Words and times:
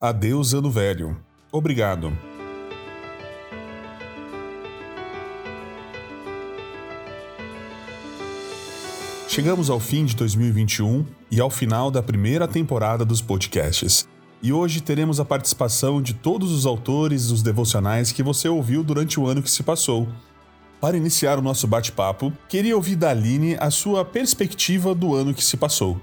Adeus, 0.00 0.54
ano 0.54 0.70
velho. 0.70 1.16
Obrigado. 1.50 2.16
Chegamos 9.26 9.68
ao 9.68 9.80
fim 9.80 10.04
de 10.04 10.14
2021 10.14 11.04
e 11.32 11.40
ao 11.40 11.50
final 11.50 11.90
da 11.90 12.00
primeira 12.00 12.46
temporada 12.46 13.04
dos 13.04 13.20
podcasts. 13.20 14.06
E 14.40 14.52
hoje 14.52 14.80
teremos 14.80 15.18
a 15.18 15.24
participação 15.24 16.00
de 16.00 16.14
todos 16.14 16.52
os 16.52 16.64
autores 16.64 17.26
dos 17.26 17.42
devocionais 17.42 18.12
que 18.12 18.22
você 18.22 18.48
ouviu 18.48 18.84
durante 18.84 19.18
o 19.18 19.26
ano 19.26 19.42
que 19.42 19.50
se 19.50 19.64
passou. 19.64 20.06
Para 20.80 20.96
iniciar 20.96 21.40
o 21.40 21.42
nosso 21.42 21.66
bate-papo, 21.66 22.32
queria 22.48 22.76
ouvir 22.76 22.94
da 22.94 23.10
Aline 23.10 23.56
a 23.58 23.68
sua 23.68 24.04
perspectiva 24.04 24.94
do 24.94 25.16
ano 25.16 25.34
que 25.34 25.42
se 25.42 25.56
passou. 25.56 26.00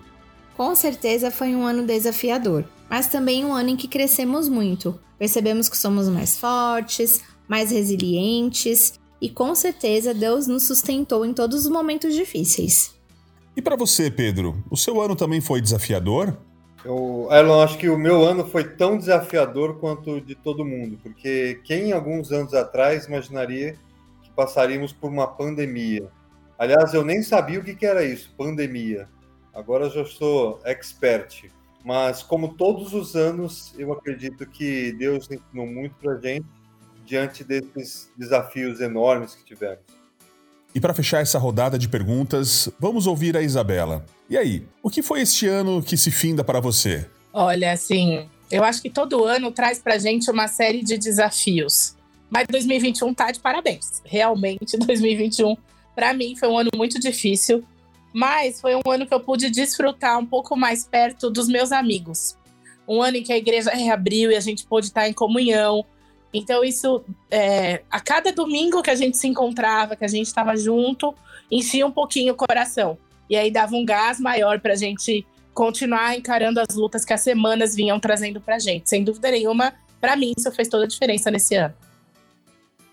Com 0.58 0.74
certeza 0.74 1.30
foi 1.30 1.54
um 1.54 1.66
ano 1.66 1.86
desafiador, 1.86 2.64
mas 2.90 3.08
também 3.08 3.44
um 3.44 3.54
ano 3.54 3.70
em 3.72 3.76
que 3.76 3.90
crescemos 3.90 4.48
muito. 4.48 4.98
Percebemos 5.20 5.68
que 5.68 5.78
somos 5.78 6.08
mais 6.08 6.38
fortes, 6.38 7.22
mais 7.48 7.72
resilientes 7.72 9.00
e 9.22 9.30
com 9.30 9.54
certeza 9.54 10.14
Deus 10.14 10.48
nos 10.48 10.64
sustentou 10.64 11.26
em 11.26 11.34
todos 11.34 11.66
os 11.66 11.72
momentos 11.72 12.14
difíceis. 12.14 12.96
E 13.56 13.62
para 13.62 13.76
você, 13.76 14.10
Pedro, 14.10 14.64
o 14.70 14.78
seu 14.78 15.02
ano 15.02 15.16
também 15.16 15.42
foi 15.42 15.62
desafiador? 15.62 16.38
Eu, 16.86 17.28
Elon, 17.32 17.62
acho 17.62 17.78
que 17.78 17.90
o 17.90 17.98
meu 17.98 18.24
ano 18.24 18.46
foi 18.46 18.64
tão 18.64 18.98
desafiador 18.98 19.78
quanto 19.80 20.12
o 20.12 20.22
de 20.22 20.36
todo 20.36 20.64
mundo, 20.64 20.98
porque 21.02 21.60
quem 21.64 21.92
alguns 21.92 22.32
anos 22.32 22.54
atrás 22.54 23.08
imaginaria 23.08 23.76
que 24.24 24.30
passaríamos 24.36 24.94
por 24.94 25.10
uma 25.10 25.28
pandemia? 25.28 26.08
Aliás, 26.58 26.94
eu 26.94 27.04
nem 27.04 27.22
sabia 27.24 27.60
o 27.60 27.64
que 27.64 27.86
era 27.86 28.06
isso, 28.06 28.34
pandemia. 28.38 29.10
Agora 29.56 29.90
já 29.90 30.06
sou 30.06 30.60
expert. 30.66 31.50
Mas, 31.84 32.22
como 32.22 32.56
todos 32.56 32.94
os 32.94 33.16
anos, 33.16 33.74
eu 33.78 33.94
acredito 33.94 34.46
que 34.46 34.92
Deus 34.94 35.30
ensinou 35.32 35.66
muito 35.66 35.96
para 35.96 36.20
gente 36.20 36.46
diante 37.06 37.44
desses 37.44 38.12
desafios 38.18 38.82
enormes 38.82 39.36
que 39.36 39.46
tivemos. 39.46 39.86
E 40.74 40.80
para 40.80 40.94
fechar 40.94 41.22
essa 41.22 41.40
rodada 41.40 41.80
de 41.80 41.88
perguntas, 41.88 42.70
vamos 42.80 43.08
ouvir 43.08 43.38
a 43.38 43.42
Isabela. 43.42 44.06
E 44.30 44.38
aí, 44.38 44.66
o 44.84 44.90
que 44.90 45.02
foi 45.02 45.22
este 45.22 45.48
ano 45.48 45.82
que 45.82 45.96
se 45.96 46.12
finda 46.12 46.44
para 46.44 46.60
você? 46.60 47.08
Olha, 47.32 47.72
assim, 47.72 48.28
eu 48.52 48.64
acho 48.64 48.82
que 48.82 48.90
todo 48.90 49.24
ano 49.24 49.52
traz 49.52 49.80
pra 49.80 49.98
gente 49.98 50.30
uma 50.30 50.48
série 50.48 50.84
de 50.84 50.98
desafios. 50.98 51.96
Mas 52.30 52.48
2021 52.50 53.14
tá 53.14 53.32
de 53.32 53.40
parabéns. 53.40 54.02
Realmente, 54.04 54.76
2021 54.86 55.56
para 55.96 56.14
mim 56.14 56.36
foi 56.36 56.50
um 56.50 56.58
ano 56.58 56.70
muito 56.76 57.00
difícil, 57.00 57.64
mas 58.16 58.62
foi 58.62 58.76
um 58.76 58.82
ano 58.90 59.06
que 59.06 59.14
eu 59.14 59.20
pude 59.20 59.50
desfrutar 59.50 60.18
um 60.18 60.26
pouco 60.26 60.56
mais 60.56 60.88
perto 60.88 61.30
dos 61.30 61.50
meus 61.50 61.74
amigos. 61.74 62.38
Um 62.88 63.02
ano 63.02 63.18
em 63.18 63.24
que 63.24 63.34
a 63.34 63.38
igreja 63.38 63.72
reabriu 63.72 64.32
e 64.32 64.36
a 64.36 64.40
gente 64.40 64.66
pôde 64.66 64.88
estar 64.88 65.10
em 65.10 65.14
comunhão, 65.14 65.86
então, 66.38 66.66
isso, 66.66 67.02
é, 67.32 67.82
a 67.90 67.98
cada 68.02 68.30
domingo 68.30 68.82
que 68.82 68.90
a 68.90 68.96
gente 68.96 69.16
se 69.16 69.26
encontrava, 69.26 69.96
que 69.96 70.04
a 70.04 70.08
gente 70.08 70.28
estava 70.28 70.54
junto, 70.58 71.16
enchia 71.50 71.88
um 71.88 71.92
pouquinho 71.92 72.34
o 72.34 72.36
coração. 72.36 72.98
E 73.30 73.38
aí 73.38 73.50
dava 73.50 73.74
um 73.74 73.86
gás 73.86 74.20
maior 74.20 74.60
para 74.60 74.74
a 74.74 74.76
gente 74.76 75.26
continuar 75.54 76.18
encarando 76.18 76.60
as 76.60 76.76
lutas 76.76 77.06
que 77.06 77.14
as 77.14 77.22
semanas 77.22 77.74
vinham 77.74 77.98
trazendo 78.02 78.42
para 78.42 78.58
a 78.58 78.60
gente. 78.60 78.90
Sem 78.90 79.02
dúvida 79.02 79.32
nenhuma, 79.32 79.74
para 80.02 80.18
mim, 80.18 80.34
isso 80.38 80.52
fez 80.52 80.68
toda 80.68 80.84
a 80.84 80.88
diferença 80.88 81.32
nesse 81.32 81.56
ano. 81.56 81.74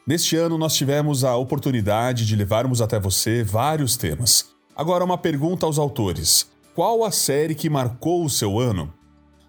Neste 0.07 0.37
ano, 0.37 0.57
nós 0.57 0.75
tivemos 0.75 1.25
a 1.25 1.37
oportunidade 1.37 2.25
de 2.25 2.37
levarmos 2.37 2.81
até 2.81 3.01
você 3.01 3.43
vários 3.43 3.97
temas. 3.97 4.53
Agora, 4.83 5.05
uma 5.05 5.17
pergunta 5.17 5.65
aos 5.65 5.79
autores: 5.79 6.51
qual 6.75 7.05
a 7.05 7.13
série 7.13 7.55
que 7.55 7.71
marcou 7.71 8.25
o 8.25 8.29
seu 8.29 8.59
ano? 8.59 8.93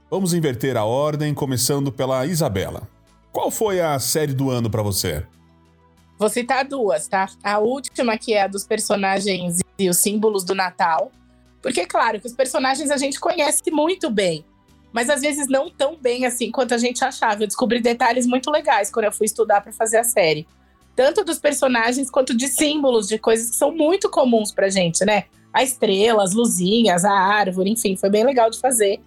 Vamos 0.08 0.32
inverter 0.32 0.78
a 0.78 0.86
ordem, 0.86 1.34
começando 1.34 1.92
pela 1.92 2.24
Isabela. 2.28 2.88
Qual 3.32 3.50
foi 3.50 3.82
a 3.82 3.98
série 3.98 4.32
do 4.32 4.52
ano 4.52 4.70
para 4.70 4.84
você? 4.84 5.26
Vou 6.20 6.30
citar 6.30 6.64
duas, 6.64 7.08
tá? 7.08 7.28
A 7.44 7.58
última, 7.58 8.16
que 8.16 8.36
é 8.36 8.44
a 8.44 8.48
dos 8.48 8.64
personagens 8.64 9.58
e 9.80 9.90
os 9.90 9.98
símbolos 9.98 10.44
do 10.44 10.54
Natal. 10.54 11.12
Porque, 11.64 11.84
claro, 11.88 12.22
que 12.22 12.28
os 12.28 12.34
personagens 12.34 12.92
a 12.92 12.98
gente 12.98 13.20
conhece 13.20 13.72
muito 13.72 14.12
bem, 14.12 14.46
mas 14.92 15.10
às 15.10 15.22
vezes 15.22 15.48
não 15.48 15.68
tão 15.68 15.98
bem 16.00 16.28
assim 16.28 16.52
quanto 16.52 16.76
a 16.76 16.78
gente 16.78 17.04
achava. 17.04 17.42
Eu 17.42 17.48
descobri 17.48 17.82
detalhes 17.82 18.28
muito 18.28 18.52
legais 18.52 18.92
quando 18.92 19.06
eu 19.06 19.12
fui 19.12 19.26
estudar 19.26 19.62
para 19.62 19.74
fazer 19.74 19.98
a 19.98 20.04
série. 20.04 20.46
Tanto 20.96 21.24
dos 21.24 21.40
personagens 21.40 22.10
quanto 22.10 22.36
de 22.36 22.48
símbolos, 22.48 23.08
de 23.08 23.18
coisas 23.18 23.50
que 23.50 23.56
são 23.56 23.76
muito 23.76 24.10
comuns 24.10 24.52
pra 24.52 24.70
gente, 24.70 25.04
né? 25.06 25.26
A 25.52 25.64
estrela, 25.64 26.24
as 26.24 26.34
luzinhas, 26.34 27.04
a 27.06 27.12
árvore, 27.12 27.72
enfim, 27.72 27.96
foi 27.96 28.10
bem 28.10 28.24
legal 28.24 28.50
de 28.50 28.60
fazer. 28.60 29.00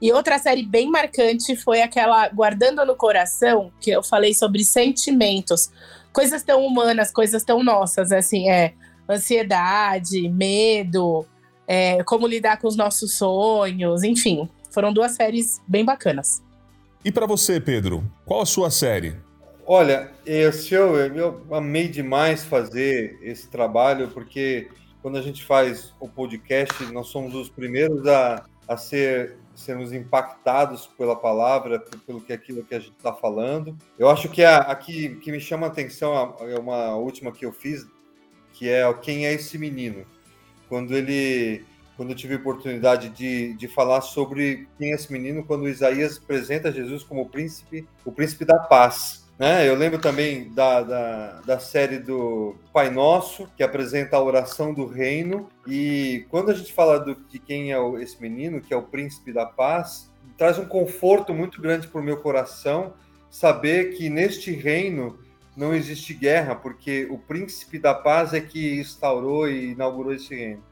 E 0.00 0.12
outra 0.12 0.38
série 0.38 0.64
bem 0.64 0.90
marcante 0.90 1.54
foi 1.54 1.80
aquela 1.80 2.28
Guardando 2.28 2.84
no 2.84 2.96
Coração, 2.96 3.70
que 3.80 3.90
eu 3.90 4.02
falei 4.02 4.34
sobre 4.34 4.64
sentimentos, 4.64 5.70
coisas 6.12 6.42
tão 6.42 6.66
humanas, 6.66 7.12
coisas 7.12 7.44
tão 7.44 7.62
nossas, 7.62 8.10
assim, 8.10 8.50
é 8.50 8.74
ansiedade, 9.08 10.28
medo, 10.28 11.24
é, 11.66 12.02
como 12.04 12.26
lidar 12.26 12.58
com 12.58 12.66
os 12.66 12.76
nossos 12.76 13.16
sonhos, 13.16 14.02
enfim, 14.02 14.48
foram 14.70 14.92
duas 14.92 15.12
séries 15.12 15.60
bem 15.68 15.84
bacanas. 15.84 16.42
E 17.04 17.10
para 17.10 17.26
você, 17.26 17.60
Pedro, 17.60 18.04
qual 18.24 18.42
a 18.42 18.46
sua 18.46 18.70
série? 18.70 19.16
Olha, 19.64 20.10
eu, 20.26 20.50
eu 21.14 21.46
amei 21.52 21.88
demais 21.88 22.44
fazer 22.44 23.18
esse 23.22 23.48
trabalho, 23.48 24.08
porque 24.08 24.68
quando 25.00 25.18
a 25.18 25.22
gente 25.22 25.44
faz 25.44 25.94
o 26.00 26.08
podcast, 26.08 26.84
nós 26.92 27.08
somos 27.08 27.34
os 27.34 27.48
primeiros 27.48 28.06
a, 28.06 28.44
a 28.66 28.76
ser 28.76 29.36
sermos 29.54 29.92
impactados 29.92 30.86
pela 30.86 31.14
palavra, 31.14 31.78
pelo 32.06 32.20
que 32.20 32.32
aquilo 32.32 32.64
que 32.64 32.74
a 32.74 32.78
gente 32.78 32.96
está 32.96 33.12
falando. 33.12 33.76
Eu 33.98 34.08
acho 34.08 34.28
que 34.28 34.44
a 34.44 34.74
que, 34.74 35.16
que 35.16 35.30
me 35.30 35.40
chama 35.40 35.66
a 35.66 35.70
atenção 35.70 36.36
é 36.40 36.58
uma 36.58 36.96
última 36.96 37.30
que 37.32 37.44
eu 37.44 37.52
fiz, 37.52 37.86
que 38.52 38.68
é 38.68 38.92
quem 38.94 39.26
é 39.26 39.32
esse 39.32 39.58
menino. 39.58 40.04
Quando 40.68 40.96
ele, 40.96 41.64
quando 41.96 42.10
eu 42.10 42.16
tive 42.16 42.34
a 42.34 42.38
oportunidade 42.38 43.10
de, 43.10 43.54
de 43.54 43.68
falar 43.68 44.00
sobre 44.00 44.66
quem 44.78 44.92
é 44.92 44.94
esse 44.94 45.12
menino, 45.12 45.44
quando 45.44 45.68
Isaías 45.68 46.18
apresenta 46.18 46.72
Jesus 46.72 47.02
como 47.02 47.22
o 47.22 47.28
príncipe, 47.28 47.86
o 48.04 48.10
príncipe 48.10 48.44
da 48.44 48.58
paz. 48.58 49.21
Né? 49.42 49.68
Eu 49.68 49.74
lembro 49.74 49.98
também 49.98 50.52
da, 50.52 50.82
da, 50.82 51.40
da, 51.40 51.58
série 51.58 51.98
do 51.98 52.54
Pai 52.72 52.90
Nosso, 52.90 53.48
que 53.56 53.64
apresenta 53.64 54.16
a 54.16 54.22
oração 54.22 54.72
do 54.72 54.86
reino. 54.86 55.48
E 55.66 56.24
quando 56.30 56.52
a 56.52 56.54
gente 56.54 56.72
fala 56.72 57.00
do, 57.00 57.16
de 57.16 57.40
quem 57.40 57.72
é 57.72 57.76
esse 58.00 58.22
menino, 58.22 58.60
que 58.60 58.72
é 58.72 58.76
o 58.76 58.84
príncipe 58.84 59.32
da 59.32 59.44
paz, 59.44 60.08
traz 60.38 60.60
um 60.60 60.64
conforto 60.64 61.34
muito 61.34 61.60
grande 61.60 61.88
para 61.88 62.00
o 62.00 62.04
meu 62.04 62.18
coração 62.18 62.94
saber 63.28 63.96
que 63.96 64.08
neste 64.08 64.52
reino 64.52 65.18
não 65.56 65.74
existe 65.74 66.14
guerra, 66.14 66.54
porque 66.54 67.08
o 67.10 67.18
príncipe 67.18 67.80
da 67.80 67.94
paz 67.94 68.32
é 68.32 68.40
que 68.40 68.78
instaurou 68.78 69.48
e 69.48 69.72
inaugurou 69.72 70.14
esse 70.14 70.36
reino. 70.36 70.62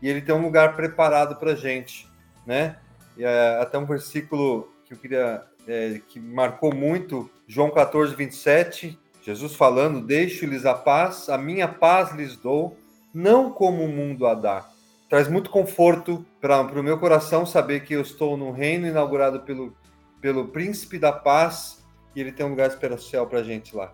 E 0.00 0.08
ele 0.08 0.20
tem 0.20 0.32
um 0.32 0.42
lugar 0.42 0.76
preparado 0.76 1.34
para 1.34 1.50
a 1.50 1.56
gente. 1.56 2.08
Né? 2.46 2.76
E, 3.16 3.24
é, 3.24 3.58
até 3.60 3.76
um 3.76 3.86
versículo 3.86 4.72
que 4.84 4.94
eu 4.94 4.98
queria 4.98 5.49
é, 5.70 6.00
que 6.08 6.18
marcou 6.18 6.74
muito, 6.74 7.30
João 7.46 7.70
14, 7.70 8.14
27, 8.14 8.98
Jesus 9.22 9.54
falando: 9.54 10.04
Deixo-lhes 10.04 10.66
a 10.66 10.74
paz, 10.74 11.28
a 11.28 11.38
minha 11.38 11.68
paz 11.68 12.12
lhes 12.12 12.36
dou, 12.36 12.76
não 13.14 13.50
como 13.50 13.84
o 13.84 13.88
mundo 13.88 14.26
a 14.26 14.34
dá. 14.34 14.68
Traz 15.08 15.28
muito 15.28 15.50
conforto 15.50 16.24
para 16.40 16.62
o 16.62 16.82
meu 16.82 16.98
coração 16.98 17.44
saber 17.46 17.80
que 17.80 17.94
eu 17.94 18.00
estou 18.00 18.36
no 18.36 18.50
reino 18.50 18.86
inaugurado 18.86 19.40
pelo, 19.40 19.74
pelo 20.20 20.48
príncipe 20.48 20.98
da 20.98 21.12
paz 21.12 21.84
e 22.14 22.20
ele 22.20 22.32
tem 22.32 22.44
um 22.44 22.50
lugar 22.50 22.68
especial 22.68 23.26
para 23.26 23.40
a 23.40 23.42
gente 23.42 23.74
lá. 23.74 23.92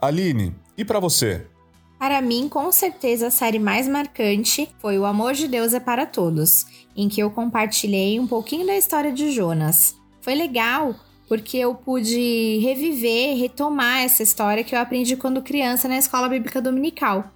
Aline, 0.00 0.54
e 0.76 0.84
para 0.84 0.98
você? 0.98 1.46
Para 1.98 2.20
mim, 2.20 2.48
com 2.48 2.72
certeza, 2.72 3.28
a 3.28 3.30
série 3.30 3.60
mais 3.60 3.86
marcante 3.86 4.68
foi 4.80 4.98
O 4.98 5.04
Amor 5.04 5.34
de 5.34 5.46
Deus 5.46 5.72
é 5.72 5.78
para 5.78 6.04
Todos, 6.04 6.66
em 6.96 7.08
que 7.08 7.20
eu 7.20 7.30
compartilhei 7.30 8.18
um 8.18 8.26
pouquinho 8.26 8.66
da 8.66 8.76
história 8.76 9.12
de 9.12 9.30
Jonas. 9.30 10.01
Foi 10.22 10.34
legal 10.34 10.94
porque 11.28 11.58
eu 11.58 11.74
pude 11.74 12.58
reviver, 12.58 13.36
retomar 13.38 14.00
essa 14.00 14.22
história 14.22 14.62
que 14.62 14.74
eu 14.74 14.78
aprendi 14.78 15.16
quando 15.16 15.42
criança 15.42 15.88
na 15.88 15.98
escola 15.98 16.28
bíblica 16.28 16.60
dominical. 16.60 17.30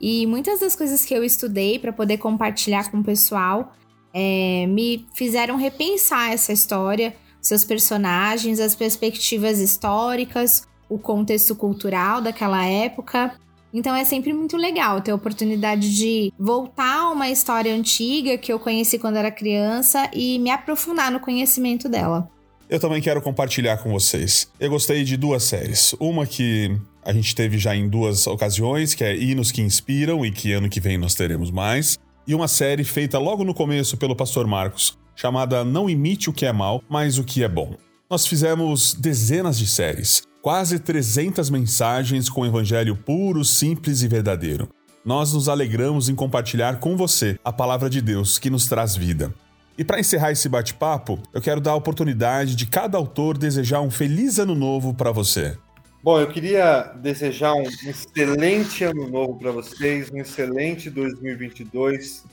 E 0.00 0.26
muitas 0.26 0.60
das 0.60 0.76
coisas 0.76 1.04
que 1.04 1.14
eu 1.14 1.24
estudei 1.24 1.78
para 1.78 1.92
poder 1.92 2.18
compartilhar 2.18 2.90
com 2.90 2.98
o 2.98 3.04
pessoal 3.04 3.72
é, 4.12 4.66
me 4.66 5.06
fizeram 5.14 5.56
repensar 5.56 6.30
essa 6.30 6.52
história, 6.52 7.16
seus 7.40 7.64
personagens, 7.64 8.60
as 8.60 8.74
perspectivas 8.74 9.58
históricas, 9.58 10.66
o 10.88 10.98
contexto 10.98 11.56
cultural 11.56 12.20
daquela 12.20 12.64
época. 12.64 13.34
Então 13.72 13.94
é 13.94 14.04
sempre 14.04 14.32
muito 14.32 14.56
legal 14.56 15.00
ter 15.00 15.10
a 15.10 15.14
oportunidade 15.14 15.94
de 15.94 16.32
voltar 16.38 17.00
a 17.00 17.10
uma 17.10 17.28
história 17.28 17.74
antiga 17.74 18.38
que 18.38 18.52
eu 18.52 18.58
conheci 18.58 18.98
quando 18.98 19.16
era 19.16 19.30
criança 19.30 20.10
e 20.12 20.38
me 20.38 20.50
aprofundar 20.50 21.10
no 21.10 21.20
conhecimento 21.20 21.88
dela. 21.88 22.30
Eu 22.68 22.78
também 22.78 23.00
quero 23.00 23.22
compartilhar 23.22 23.78
com 23.78 23.90
vocês. 23.90 24.50
Eu 24.60 24.70
gostei 24.70 25.02
de 25.02 25.16
duas 25.16 25.42
séries. 25.42 25.94
Uma 25.98 26.26
que 26.26 26.78
a 27.02 27.12
gente 27.12 27.34
teve 27.34 27.56
já 27.58 27.74
em 27.74 27.88
duas 27.88 28.26
ocasiões, 28.26 28.94
que 28.94 29.02
é 29.02 29.16
Hinos 29.16 29.50
que 29.50 29.62
Inspiram 29.62 30.24
e 30.24 30.30
que 30.30 30.52
ano 30.52 30.68
que 30.68 30.80
vem 30.80 30.98
nós 30.98 31.14
teremos 31.14 31.50
mais. 31.50 31.98
E 32.26 32.34
uma 32.34 32.46
série 32.46 32.84
feita 32.84 33.18
logo 33.18 33.42
no 33.42 33.54
começo 33.54 33.96
pelo 33.96 34.14
pastor 34.14 34.46
Marcos, 34.46 34.98
chamada 35.16 35.64
Não 35.64 35.88
Imite 35.88 36.28
o 36.28 36.32
que 36.32 36.44
é 36.44 36.52
mal, 36.52 36.82
mas 36.88 37.16
o 37.16 37.24
que 37.24 37.42
é 37.42 37.48
bom. 37.48 37.74
Nós 38.10 38.26
fizemos 38.26 38.92
dezenas 38.92 39.58
de 39.58 39.66
séries, 39.66 40.22
quase 40.48 40.78
300 40.78 41.50
mensagens 41.50 42.30
com 42.30 42.40
o 42.40 42.46
evangelho 42.46 42.96
puro, 42.96 43.44
simples 43.44 44.00
e 44.00 44.08
verdadeiro. 44.08 44.66
Nós 45.04 45.34
nos 45.34 45.46
alegramos 45.46 46.08
em 46.08 46.14
compartilhar 46.14 46.80
com 46.80 46.96
você 46.96 47.38
a 47.44 47.52
palavra 47.52 47.90
de 47.90 48.00
Deus 48.00 48.38
que 48.38 48.48
nos 48.48 48.66
traz 48.66 48.96
vida. 48.96 49.30
E 49.76 49.84
para 49.84 50.00
encerrar 50.00 50.32
esse 50.32 50.48
bate-papo, 50.48 51.18
eu 51.34 51.42
quero 51.42 51.60
dar 51.60 51.72
a 51.72 51.74
oportunidade 51.74 52.56
de 52.56 52.66
cada 52.66 52.96
autor 52.96 53.36
desejar 53.36 53.82
um 53.82 53.90
feliz 53.90 54.38
ano 54.38 54.54
novo 54.54 54.94
para 54.94 55.12
você. 55.12 55.54
Bom, 56.02 56.18
eu 56.18 56.28
queria 56.28 56.94
desejar 56.96 57.52
um 57.52 57.64
excelente 57.64 58.84
ano 58.84 59.06
novo 59.06 59.38
para 59.38 59.52
vocês, 59.52 60.10
um 60.10 60.16
excelente 60.16 60.88
2022. 60.88 62.24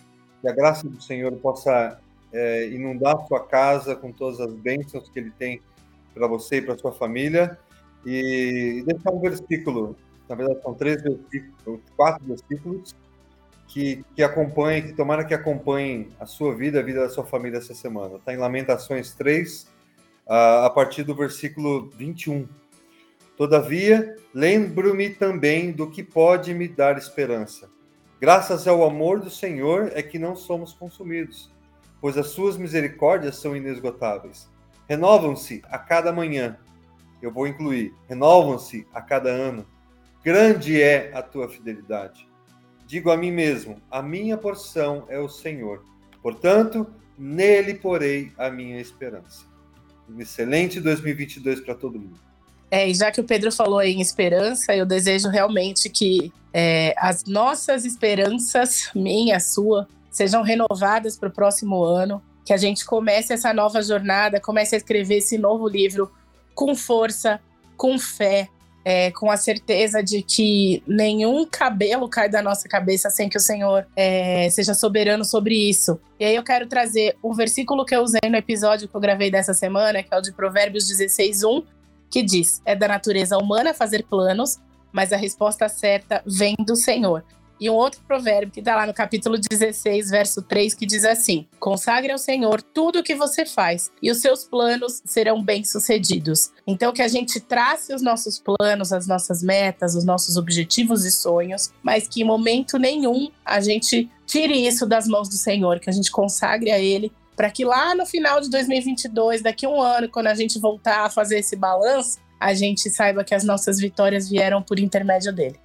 Que 0.42 0.48
a 0.48 0.56
graça 0.56 0.88
do 0.88 1.04
Senhor 1.04 1.34
possa 1.34 2.00
é, 2.32 2.70
inundar 2.70 3.18
a 3.18 3.28
sua 3.28 3.46
casa 3.46 3.94
com 3.94 4.10
todas 4.10 4.40
as 4.40 4.54
bênçãos 4.54 5.10
que 5.10 5.20
Ele 5.20 5.34
tem 5.38 5.60
para 6.14 6.28
você 6.28 6.60
e 6.60 6.62
para 6.62 6.78
sua 6.78 6.94
família. 6.94 7.60
E 8.06 8.84
deixar 8.86 9.12
um 9.12 9.20
versículo, 9.20 9.96
na 10.30 10.36
verdade 10.36 10.62
são 10.62 10.74
três 10.74 11.02
versículos, 11.02 11.82
quatro 11.96 12.26
versículos, 12.26 12.96
que, 13.68 14.06
que 14.16 14.24
acompanhem, 14.24 14.84
que 14.84 14.94
tomara 14.94 15.26
que 15.26 15.34
acompanhem 15.34 16.10
a 16.20 16.26
sua 16.26 16.56
vida, 16.56 16.80
a 16.80 16.84
vida 16.84 17.02
da 17.02 17.10
sua 17.10 17.26
família 17.26 17.58
essa 17.58 17.74
semana. 17.74 18.18
Está 18.18 18.34
em 18.34 18.38
Lamentações 18.38 19.14
3, 19.14 19.68
a 20.28 20.70
partir 20.70 21.04
do 21.04 21.16
versículo 21.16 21.90
21. 21.98 22.48
Todavia, 23.38 24.16
lembro-me 24.34 25.10
também 25.10 25.72
do 25.72 25.90
que 25.90 26.02
pode 26.02 26.54
me 26.54 26.68
dar 26.68 26.98
esperança. 26.98 27.70
Graças 28.20 28.66
ao 28.68 28.84
amor 28.84 29.20
do 29.20 29.30
Senhor 29.30 29.92
é 29.94 30.02
que 30.02 30.18
não 30.18 30.36
somos 30.36 30.72
consumidos, 30.72 31.52
pois 32.00 32.18
as 32.18 32.28
suas 32.28 32.56
misericórdias 32.56 33.36
são 33.36 33.56
inesgotáveis. 33.56 34.50
Renovam-se 34.88 35.62
a 35.66 35.78
cada 35.78 36.14
manhã. 36.14 36.58
Eu 37.26 37.32
vou 37.32 37.48
incluir, 37.48 37.92
renovam-se 38.08 38.86
a 38.94 39.02
cada 39.02 39.32
ano. 39.32 39.66
Grande 40.24 40.80
é 40.80 41.10
a 41.12 41.24
tua 41.24 41.50
fidelidade. 41.50 42.28
Digo 42.86 43.10
a 43.10 43.18
mim 43.18 43.32
mesmo: 43.32 43.82
a 43.90 44.00
minha 44.00 44.38
porção 44.38 45.06
é 45.10 45.18
o 45.18 45.28
Senhor. 45.28 45.84
Portanto, 46.22 46.86
nele 47.18 47.74
porei 47.74 48.32
a 48.38 48.52
minha 48.52 48.80
esperança. 48.80 49.44
Um 50.08 50.22
excelente 50.22 50.80
2022 50.80 51.62
para 51.62 51.74
todo 51.74 52.00
mundo. 52.00 52.20
É, 52.70 52.88
e 52.88 52.94
já 52.94 53.12
que 53.12 53.20
o 53.20 53.24
Pedro 53.24 53.52
falou 53.52 53.82
em 53.82 54.02
esperança, 54.02 54.76
eu 54.76 54.86
desejo 54.86 55.28
realmente 55.28 55.90
que 55.90 56.32
é, 56.54 56.94
as 56.96 57.24
nossas 57.26 57.86
esperanças, 57.86 58.92
minha, 58.94 59.40
sua, 59.40 59.88
sejam 60.12 60.44
renovadas 60.44 61.18
para 61.18 61.30
o 61.30 61.32
próximo 61.32 61.84
ano, 61.84 62.22
que 62.46 62.54
a 62.54 62.58
gente 62.58 62.86
comece 62.86 63.34
essa 63.34 63.52
nova 63.52 63.82
jornada, 63.82 64.40
comece 64.40 64.76
a 64.76 64.78
escrever 64.78 65.18
esse 65.18 65.40
novo 65.40 65.68
livro 65.68 66.12
com 66.56 66.74
força, 66.74 67.40
com 67.78 68.00
fé, 68.00 68.50
é, 68.86 69.10
com 69.12 69.32
a 69.32 69.36
certeza 69.36 70.02
de 70.02 70.22
que 70.22 70.82
nenhum 70.88 71.46
cabelo 71.46 72.08
cai 72.08 72.30
da 72.30 72.42
nossa 72.42 72.70
cabeça 72.70 73.10
sem 73.10 73.28
que 73.28 73.36
o 73.36 73.40
Senhor 73.42 73.86
é, 73.96 74.48
seja 74.52 74.76
soberano 74.76 75.26
sobre 75.26 75.56
isso. 75.56 76.00
E 76.20 76.26
aí 76.26 76.36
eu 76.36 76.44
quero 76.44 76.68
trazer 76.68 77.18
um 77.24 77.34
versículo 77.34 77.84
que 77.84 77.96
eu 77.96 78.02
usei 78.02 78.30
no 78.30 78.38
episódio 78.38 78.88
que 78.88 78.96
eu 78.96 79.02
gravei 79.02 79.32
dessa 79.32 79.54
semana, 79.56 80.02
que 80.02 80.14
é 80.14 80.18
o 80.18 80.22
de 80.22 80.32
Provérbios 80.32 80.88
16, 80.88 81.44
1, 81.44 81.64
que 82.12 82.22
diz: 82.22 82.62
É 82.64 82.76
da 82.76 82.88
natureza 82.88 83.38
humana 83.38 83.74
fazer 83.74 84.04
planos, 84.04 84.60
mas 84.94 85.12
a 85.12 85.18
resposta 85.18 85.68
certa 85.68 86.22
vem 86.26 86.56
do 86.60 86.76
Senhor. 86.76 87.24
E 87.60 87.70
um 87.70 87.74
outro 87.74 88.02
provérbio 88.08 88.52
que 88.52 88.60
está 88.60 88.76
lá 88.76 88.86
no 88.86 88.94
capítulo 88.94 89.38
16, 89.38 90.10
verso 90.10 90.42
3, 90.42 90.74
que 90.74 90.86
diz 90.86 91.06
assim: 91.06 91.48
Consagre 91.60 92.12
ao 92.12 92.18
Senhor 92.18 92.62
tudo 92.62 93.00
o 93.00 93.04
que 93.04 93.16
você 93.16 93.46
faz, 93.46 93.92
e 94.02 94.12
os 94.12 94.20
seus 94.20 94.44
planos 94.44 95.02
serão 95.06 95.42
bem-sucedidos. 95.42 96.52
Então, 96.68 96.92
que 96.92 97.02
a 97.02 97.08
gente 97.08 97.40
trace 97.40 97.94
os 97.94 98.02
nossos 98.02 98.40
planos, 98.40 98.92
as 98.92 99.08
nossas 99.08 99.42
metas, 99.42 99.96
os 99.96 100.04
nossos 100.04 100.36
objetivos 100.38 101.06
e 101.06 101.12
sonhos, 101.12 101.72
mas 101.82 102.08
que 102.08 102.22
em 102.22 102.26
momento 102.26 102.78
nenhum 102.78 103.30
a 103.46 103.62
gente 103.62 104.10
tire 104.26 104.68
isso 104.68 104.86
das 104.86 105.08
mãos 105.08 105.30
do 105.30 105.36
Senhor, 105.36 105.80
que 105.80 105.90
a 105.90 105.94
gente 105.94 106.12
consagre 106.12 106.72
a 106.72 106.80
Ele, 106.80 107.12
para 107.36 107.50
que 107.50 107.64
lá 107.64 107.94
no 107.96 108.06
final 108.06 108.40
de 108.42 108.50
2022, 108.50 109.42
daqui 109.42 109.66
a 109.66 109.70
um 109.70 109.82
ano, 109.82 110.10
quando 110.10 110.28
a 110.28 110.36
gente 110.36 110.60
voltar 110.60 111.06
a 111.06 111.10
fazer 111.10 111.40
esse 111.40 111.56
balanço, 111.56 112.20
a 112.40 112.54
gente 112.54 112.90
saiba 112.90 113.24
que 113.24 113.34
as 113.34 113.44
nossas 113.44 113.80
vitórias 113.80 114.30
vieram 114.30 114.62
por 114.62 114.80
intermédio 114.80 115.34
dele. 115.34 115.60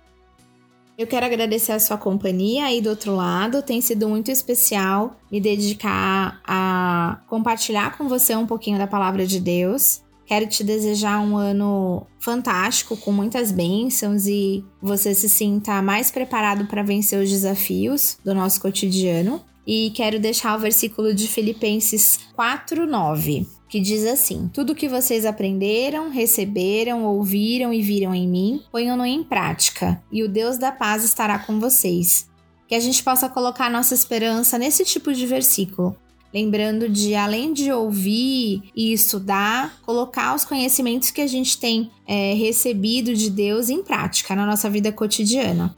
Eu 1.00 1.06
quero 1.06 1.24
agradecer 1.24 1.72
a 1.72 1.80
sua 1.80 1.96
companhia 1.96 2.66
aí 2.66 2.82
do 2.82 2.90
outro 2.90 3.16
lado. 3.16 3.62
Tem 3.62 3.80
sido 3.80 4.06
muito 4.06 4.30
especial 4.30 5.16
me 5.32 5.40
dedicar 5.40 6.42
a 6.46 7.22
compartilhar 7.26 7.96
com 7.96 8.06
você 8.06 8.36
um 8.36 8.46
pouquinho 8.46 8.76
da 8.76 8.86
palavra 8.86 9.26
de 9.26 9.40
Deus. 9.40 10.02
Quero 10.26 10.46
te 10.46 10.62
desejar 10.62 11.18
um 11.20 11.38
ano 11.38 12.06
fantástico, 12.18 12.98
com 12.98 13.12
muitas 13.12 13.50
bênçãos 13.50 14.26
e 14.26 14.62
você 14.82 15.14
se 15.14 15.26
sinta 15.26 15.80
mais 15.80 16.10
preparado 16.10 16.66
para 16.66 16.82
vencer 16.82 17.18
os 17.18 17.30
desafios 17.30 18.18
do 18.22 18.34
nosso 18.34 18.60
cotidiano. 18.60 19.42
E 19.66 19.92
quero 19.96 20.20
deixar 20.20 20.54
o 20.54 20.60
versículo 20.60 21.14
de 21.14 21.26
Filipenses 21.26 22.18
4:9 22.36 23.59
que 23.70 23.80
diz 23.80 24.04
assim: 24.04 24.50
Tudo 24.52 24.74
que 24.74 24.88
vocês 24.88 25.24
aprenderam, 25.24 26.10
receberam, 26.10 27.04
ouviram 27.04 27.72
e 27.72 27.80
viram 27.80 28.12
em 28.12 28.28
mim, 28.28 28.62
ponham-no 28.70 29.06
em 29.06 29.22
prática, 29.22 30.02
e 30.10 30.24
o 30.24 30.28
Deus 30.28 30.58
da 30.58 30.72
paz 30.72 31.04
estará 31.04 31.38
com 31.38 31.60
vocês. 31.60 32.28
Que 32.66 32.74
a 32.74 32.80
gente 32.80 33.02
possa 33.02 33.28
colocar 33.28 33.70
nossa 33.70 33.94
esperança 33.94 34.58
nesse 34.58 34.84
tipo 34.84 35.12
de 35.12 35.24
versículo. 35.24 35.96
Lembrando 36.32 36.88
de, 36.88 37.14
além 37.16 37.52
de 37.52 37.72
ouvir 37.72 38.62
e 38.74 38.92
estudar, 38.92 39.80
colocar 39.82 40.34
os 40.34 40.44
conhecimentos 40.44 41.10
que 41.10 41.20
a 41.20 41.26
gente 41.26 41.58
tem 41.58 41.90
é, 42.06 42.34
recebido 42.34 43.14
de 43.14 43.28
Deus 43.30 43.68
em 43.68 43.82
prática 43.82 44.36
na 44.36 44.46
nossa 44.46 44.70
vida 44.70 44.92
cotidiana. 44.92 45.76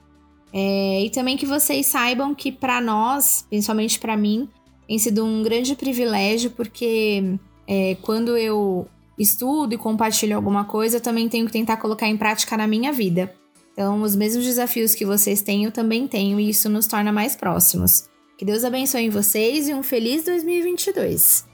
É, 0.53 1.05
e 1.05 1.11
também 1.11 1.38
que 1.38 1.47
vocês 1.47 1.87
saibam 1.87 2.35
que, 2.35 2.53
para 2.53 2.83
nós, 2.83 3.47
principalmente 3.49 3.99
para 3.99 4.15
mim, 4.15 4.47
tem 4.87 4.99
sido 4.99 5.25
um 5.25 5.43
grande 5.43 5.75
privilégio, 5.75 6.50
porque 6.50 7.38
é, 7.67 7.97
quando 8.03 8.37
eu 8.37 8.87
estudo 9.19 9.75
e 9.75 9.79
compartilho 9.79 10.37
alguma 10.37 10.64
coisa, 10.64 10.97
eu 10.97 11.00
também 11.00 11.29
tenho 11.29 11.47
que 11.47 11.53
tentar 11.53 11.76
colocar 11.76 12.09
em 12.09 12.17
prática 12.17 12.56
na 12.56 12.67
minha 12.67 12.93
vida. 12.93 13.32
Então, 13.73 14.03
os 14.03 14.14
mesmos 14.14 14.44
desafios 14.44 14.94
que 14.94 15.05
vocês 15.05 15.41
têm, 15.41 15.64
eu 15.64 15.73
também 15.73 16.06
tenho, 16.06 16.38
e 16.38 16.50
isso 16.50 16.69
nos 16.69 16.87
torna 16.87 17.11
mais 17.11 17.35
próximos. 17.35 18.05
Que 18.37 18.44
Deus 18.44 18.64
abençoe 18.64 19.09
vocês 19.09 19.69
e 19.69 19.75
um 19.75 19.82
feliz 19.82 20.25
2022. 20.25 21.47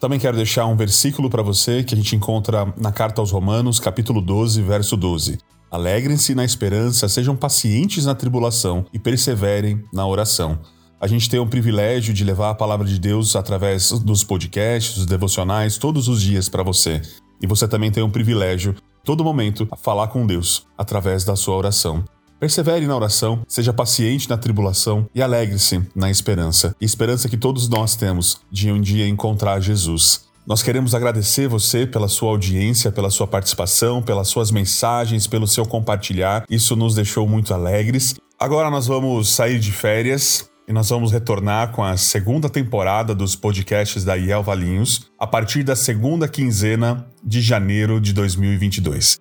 Também 0.00 0.18
quero 0.18 0.36
deixar 0.36 0.66
um 0.66 0.76
versículo 0.76 1.30
para 1.30 1.42
você 1.42 1.82
que 1.82 1.94
a 1.94 1.96
gente 1.96 2.14
encontra 2.14 2.72
na 2.76 2.92
carta 2.92 3.22
aos 3.22 3.30
Romanos, 3.30 3.80
capítulo 3.80 4.20
12, 4.20 4.60
verso 4.60 4.96
12. 4.96 5.38
Alegrem-se 5.70 6.34
na 6.34 6.44
esperança, 6.44 7.08
sejam 7.08 7.34
pacientes 7.34 8.04
na 8.04 8.14
tribulação 8.14 8.84
e 8.92 8.98
perseverem 8.98 9.82
na 9.92 10.06
oração. 10.06 10.58
A 11.00 11.06
gente 11.06 11.28
tem 11.28 11.40
o 11.40 11.46
privilégio 11.46 12.14
de 12.14 12.24
levar 12.24 12.50
a 12.50 12.54
palavra 12.54 12.86
de 12.86 12.98
Deus 12.98 13.36
através 13.36 13.90
dos 13.90 14.24
podcasts, 14.24 14.96
dos 14.96 15.06
devocionais, 15.06 15.76
todos 15.76 16.08
os 16.08 16.22
dias 16.22 16.48
para 16.48 16.62
você. 16.62 17.02
E 17.42 17.46
você 17.46 17.68
também 17.68 17.90
tem 17.90 18.02
o 18.02 18.08
privilégio, 18.08 18.74
todo 19.04 19.24
momento, 19.24 19.68
a 19.70 19.76
falar 19.76 20.08
com 20.08 20.26
Deus 20.26 20.66
através 20.78 21.24
da 21.24 21.36
sua 21.36 21.56
oração. 21.56 22.04
Persevere 22.40 22.86
na 22.86 22.96
oração, 22.96 23.42
seja 23.48 23.72
paciente 23.72 24.28
na 24.28 24.36
tribulação 24.36 25.08
e 25.14 25.22
alegre-se 25.22 25.82
na 25.94 26.10
esperança. 26.10 26.74
Esperança 26.80 27.28
que 27.28 27.36
todos 27.36 27.68
nós 27.68 27.96
temos 27.96 28.40
de 28.50 28.70
um 28.70 28.80
dia 28.80 29.08
encontrar 29.08 29.60
Jesus. 29.60 30.26
Nós 30.46 30.62
queremos 30.62 30.94
agradecer 30.94 31.48
você 31.48 31.86
pela 31.86 32.06
sua 32.06 32.30
audiência, 32.30 32.92
pela 32.92 33.08
sua 33.08 33.26
participação, 33.26 34.02
pelas 34.02 34.28
suas 34.28 34.50
mensagens, 34.50 35.26
pelo 35.26 35.46
seu 35.46 35.64
compartilhar. 35.64 36.44
Isso 36.50 36.76
nos 36.76 36.94
deixou 36.94 37.26
muito 37.26 37.54
alegres. 37.54 38.14
Agora 38.38 38.70
nós 38.70 38.86
vamos 38.86 39.30
sair 39.30 39.58
de 39.58 39.72
férias 39.72 40.50
e 40.66 40.72
nós 40.72 40.88
vamos 40.88 41.12
retornar 41.12 41.72
com 41.72 41.82
a 41.82 41.96
segunda 41.96 42.48
temporada 42.48 43.14
dos 43.14 43.36
podcasts 43.36 44.04
da 44.04 44.16
IEL 44.16 44.42
Valinhos 44.42 45.10
a 45.18 45.26
partir 45.26 45.62
da 45.62 45.76
segunda 45.76 46.26
quinzena 46.26 47.06
de 47.22 47.40
janeiro 47.40 48.00
de 48.00 48.12
2022. 48.12 49.18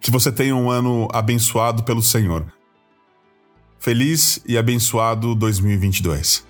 Que 0.00 0.10
você 0.10 0.30
tenha 0.30 0.54
um 0.54 0.70
ano 0.70 1.08
abençoado 1.12 1.82
pelo 1.82 2.02
Senhor. 2.02 2.46
Feliz 3.78 4.40
e 4.46 4.56
abençoado 4.56 5.34
2022. 5.34 6.49